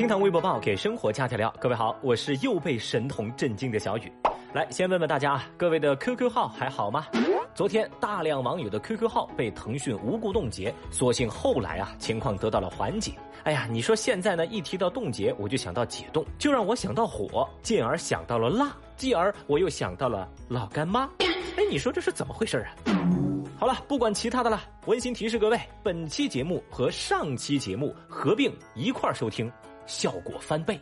[0.00, 4.10] 听堂微博报给生活加调料，各位好，我是又被神童震惊的小雨。
[4.54, 7.06] 来，先问问大家，各位的 QQ 号还好吗？
[7.54, 13.12] 昨天大量网友的 QQ 号被腾讯无故冻结，所幸后来啊情况得到了缓解。
[13.44, 21.10] 哎呀，你说现在呢一提到冻结，我就想到解冻，就让我想到火，进而想到了辣，继而我又想到了老干妈。
[21.20, 22.72] 哎，你说这是怎么回事啊？
[23.60, 29.52] 好了，不管其他的了，温馨提示各位，本期节目和上期节目合并一块儿收听。
[29.90, 30.80] 效果翻倍，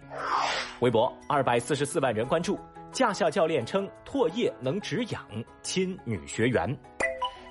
[0.81, 2.61] 微博二百四十四万人关注。
[2.93, 5.25] 驾校教练称唾液能止痒，
[5.63, 6.79] 亲女学员。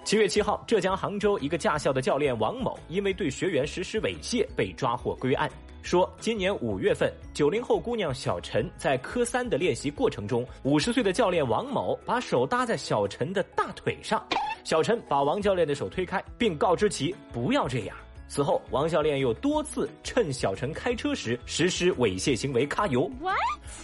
[0.03, 5.49] 七月七号，浙江杭州一个驾校的教练王某因为对学员实施猥亵被抓获归案，
[5.81, 14.23] 说今年五月份，九零后姑娘小陈在科三的练习过程中，五十岁的教练王某把手搭在小陈的大腿上，
[14.63, 17.97] 小陈把王教练的手推开，并告知其不要这样。
[18.27, 23.09] 此后，王教练又多次趁小陈开车时实施猥亵行为，揩油。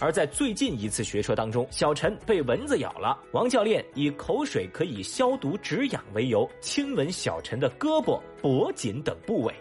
[0.00, 9.54] 而在最近一次学车当中，小陈被蚊子咬了，王教练以口水可以消毒止痒为由，亲吻小陈的胳膊、脖颈等部位。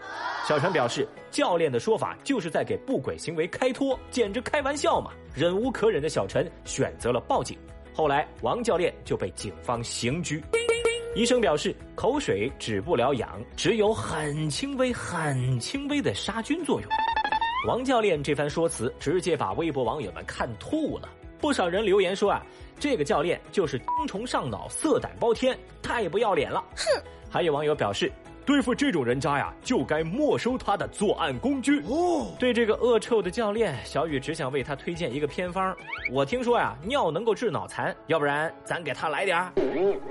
[0.48, 5.12] 小陈表示，教练的说法就是在给不轨行为开脱，简直开玩笑嘛！
[5.34, 7.58] 忍无可忍的小陈选择了报警，
[7.94, 10.44] 后来王教练就被警方刑拘。
[11.16, 16.90] 医生表示，口水止不了痒，只有很轻微、很轻微的杀菌作用。
[17.68, 21.08] 王教练这番说辞，直接把微博网友们看吐了。
[21.40, 22.44] 不少人留言说啊，
[22.80, 26.64] 这个教练就是精虫上脑、色胆包天，太不要脸了。
[26.76, 27.04] 哼！
[27.30, 28.12] 还有网友表示，
[28.44, 31.80] 对付这种人渣呀，就该没收他的作案工具。
[31.82, 35.78] 哦，对这个恶臭的教练，小雨只想为他推荐一个偏方。
[36.12, 39.54] 我听说呀，尿能够治脑残，要不然咱给他来点儿。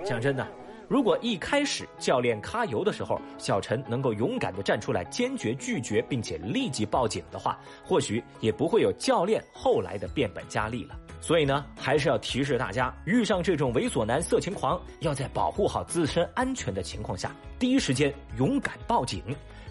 [0.04, 0.46] 讲真的。
[0.92, 10.94] 如果一开始教练揩油的时候，小陈能够勇敢的站出来，坚决拒绝，并且立即报警的话，或许也不会有教练后来的变本加厉了。
[11.18, 19.22] 所以呢，还是要提示大家，遇上这种猥琐男、色情狂，要在保护好自身安全的情况下，第一时间勇敢报警，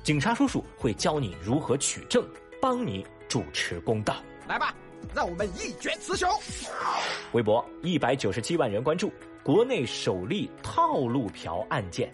[0.01, 2.27] 警察叔叔会教你如何取证，
[2.59, 4.15] 帮你主持公道。
[4.47, 4.73] 来吧，
[5.13, 6.27] 让我们一决雌雄。
[7.33, 9.13] 微博一百九十七万人关注。
[9.43, 12.11] 国内首例套路嫖案件，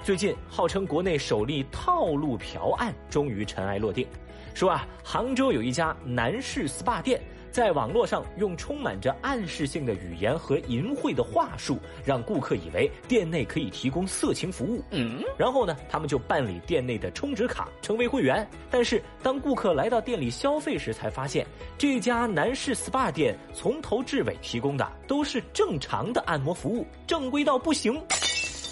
[0.00, 4.06] 最近号称国内首例套路嫖案终于尘埃落定。
[4.54, 7.20] 说啊，杭州有一家男士 SPA 店，
[7.58, 14.80] 在网络上用充满着暗示性的语言和淫秽的话术，让顾客以为店内可以提供色情服务。
[14.92, 18.48] 嗯，然后呢，他们就办理店内的充值卡，成为会员。
[18.70, 21.44] 但是当顾客来到店里消费时，才发现
[21.76, 28.00] 这家男士 SPA 店从头至尾提供的都是正常的按摩服务，正规到不行。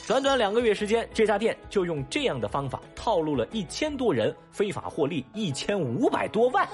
[0.06, 6.64] 短短两个月时间，这家店就用这样的方法套路了一千多人，非法获利一千五百多万。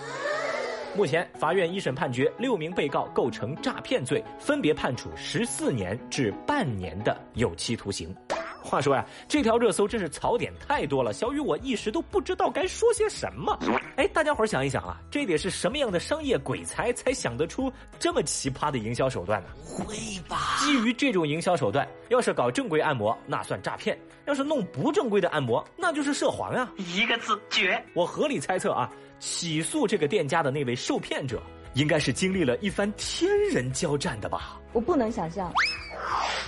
[0.94, 8.14] 目前，法院一审判决六名被告构成诈骗罪，分别判处十四年至半年的有期徒刑。
[8.62, 13.58] 话说呀，这条热搜真是槽点太多了，小雨我一时都不知道该说些什么。
[13.96, 19.48] 哎，大家伙想一想啊，这得是什么样的商业鬼才才想得出这么奇葩的营销手段呢？
[19.64, 19.96] 会
[20.28, 20.56] 吧？
[20.60, 23.96] 基于这种营销手段，要是搞正规按摩，那算诈骗；
[24.26, 26.70] 要是弄不正规的按摩，那就是涉黄呀。
[26.76, 27.82] 一个字绝！
[27.94, 31.42] 我合理猜测啊，起诉这个店家的那位受骗者，
[31.74, 34.60] 应该是经历了一番天人交战的吧？
[34.72, 35.52] 我不能想象。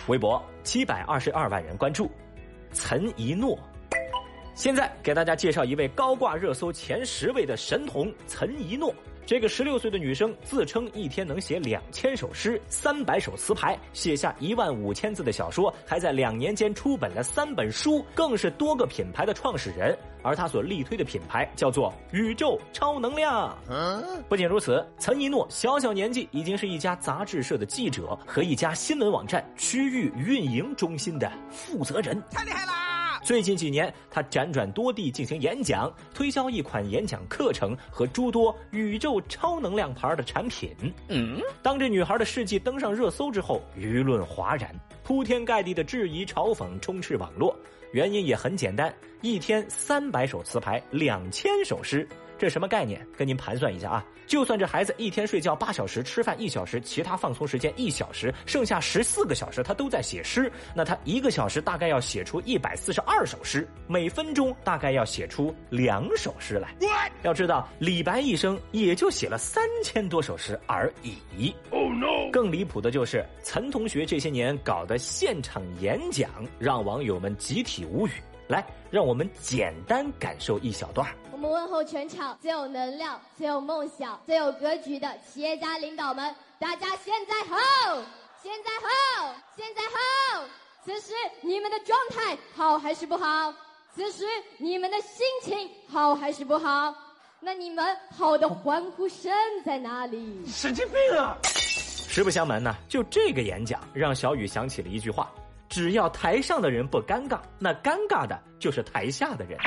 [0.07, 2.11] 微博七百二十二万人关注，
[2.73, 3.59] 陈一诺。
[4.55, 8.95] 现在给大家介绍一位高挂热搜前十位的神童陈一诺。
[9.27, 19.97] 这个十六岁的女生自称一天能写两千首诗、三百首词牌，写下一万五千字的小说，还在两年间出本了三本书，更是多个品牌的创始人。
[20.23, 23.57] 而她所力推的品牌叫做“宇宙超能量”。
[24.29, 32.84] 不仅如此，岑一诺小小年纪已经是一家杂志社的记者和一家新闻网站区域运营中心的负责人，太厉害啦！
[33.25, 40.71] 最近几年，他辗转多地进行演讲，推销一款演讲课程和诸多宇宙超能量牌的产品。
[41.09, 47.57] 嗯，当这女孩的事迹登上热搜之后，舆论哗然，铺天盖地的质疑嘲讽充斥网络。
[47.93, 52.07] 原因也很简单，一天三百首词牌，两千首诗。
[52.45, 53.01] 这什么概念？
[53.17, 54.05] 跟您盘算一下啊！
[54.27, 66.75] 就算这孩子一天睡觉八小时，吃饭一小时，其他放松时间一小时，剩下十四个小时他都在写诗，那他一个小时大概要写出一百四十二首诗，每分钟大概要写出两首诗来。
[67.23, 71.55] 要知道，李白一生也就写了三千多首诗而已。
[71.71, 72.31] Oh no！
[72.31, 78.11] 更离谱的就是岑同学这些年搞的现场演讲，让网友们集体无语。
[78.49, 81.09] 来，让我们简单感受一小段。
[81.33, 87.57] 我们问候全场最有能量、最有梦想、最有格局的企业家领导们，大家现在好，
[88.43, 90.45] 现在好，现在好。
[90.85, 93.53] 此时你们的状态好还是不好？
[93.95, 94.25] 此时
[94.59, 96.95] 你们的心情好还是不好？
[97.41, 99.33] 那你们好的欢呼声
[99.65, 100.45] 在哪里？
[100.47, 101.37] 神经病啊！
[101.43, 105.31] 实不相瞒呢，就这个演讲让小雨想起了一句话：
[105.75, 109.59] 只要台上的人不尴尬，那尴尬的就是台下的人。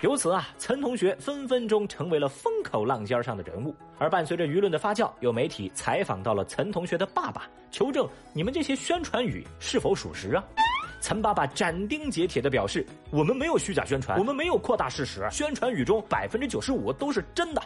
[0.00, 3.76] 由此啊，岑同学分分钟成为了风口浪尖上的人物。
[3.98, 10.42] 而伴随着舆论的发酵，有媒体采访到了岑同学的爸爸，求证你们这些宣传语是否属实啊？
[11.02, 17.62] 岑爸爸斩钉截铁地表示：“我们没有虚假宣传，我们没有扩大事实，宣传语中百分之九十五都是真的。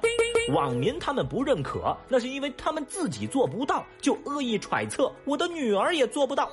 [0.53, 6.51] 网民他们不认可，那是因为他们自己做不到，就恶意揣测我的女儿也做不到。”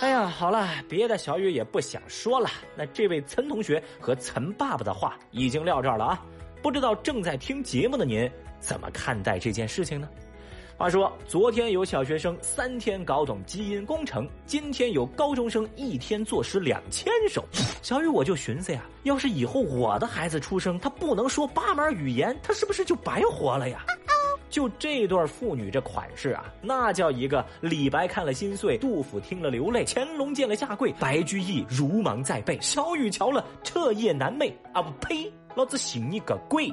[0.00, 2.48] 哎呀，好了，别的小雨也不想说了。
[2.74, 6.24] 那这位岑同学和岑爸爸的话已经撂这儿了啊，
[6.62, 8.28] 不知道正在听节目的您
[8.60, 10.08] 怎么看待这件事情呢？
[10.78, 17.44] 话说，昨天有小学生三天搞懂基因工程，今天有高中生一天作诗两千首。
[17.82, 23.84] 小雨我就寻思呀，要是以后我的孩子出生，他不能说八门语言，他是不是就白活了呀？
[24.50, 34.82] 就这段父女这款式啊，那叫一个李白看了心碎，杜甫听了流泪，乾隆见了下跪，白居易如芒在背，小雨瞧了彻夜难寐啊！
[34.82, 36.70] 不呸，老子信你个鬼！